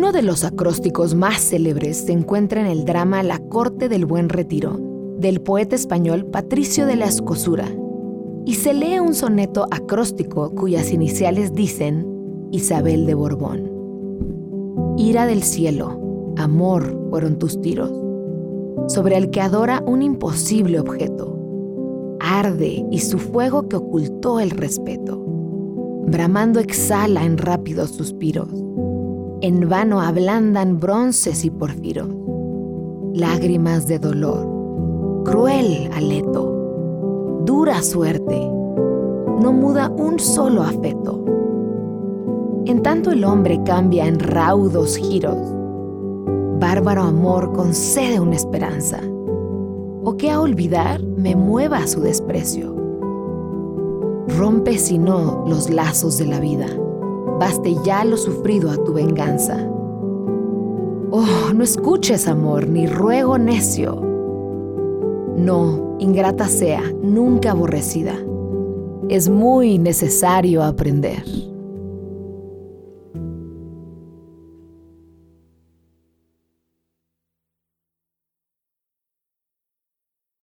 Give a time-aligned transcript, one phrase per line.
[0.00, 4.30] Uno de los acrósticos más célebres se encuentra en el drama La Corte del Buen
[4.30, 4.80] Retiro,
[5.18, 7.66] del poeta español Patricio de la Escosura,
[8.46, 12.06] y se lee un soneto acróstico cuyas iniciales dicen
[12.50, 14.94] Isabel de Borbón.
[14.96, 17.92] Ira del cielo, amor fueron tus tiros,
[18.90, 21.36] sobre el que adora un imposible objeto.
[22.20, 25.22] Arde y su fuego que ocultó el respeto,
[26.06, 28.48] bramando exhala en rápidos suspiros
[29.42, 32.08] en vano ablandan bronces y porfiros,
[33.14, 41.24] lágrimas de dolor, cruel aleto, dura suerte, no muda un solo afeto.
[42.66, 45.38] En tanto el hombre cambia en raudos giros,
[46.60, 49.00] bárbaro amor concede una esperanza,
[50.02, 52.76] o que a olvidar me mueva su desprecio.
[54.38, 56.66] Rompe si no los lazos de la vida
[57.38, 59.56] baste ya lo sufrido a tu venganza.
[61.12, 64.00] Oh, no escuches, amor, ni ruego necio.
[65.36, 68.14] No, ingrata sea, nunca aborrecida.
[69.08, 71.24] Es muy necesario aprender.